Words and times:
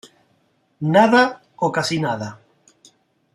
Nada, 0.95 1.21
o 1.67 1.71
casi 1.75 1.97
nada. 2.07 2.29